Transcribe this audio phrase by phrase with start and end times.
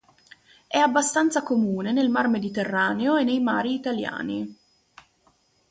[0.65, 4.57] È abbastanza comune nel mar Mediterraneo e nei mari italiani.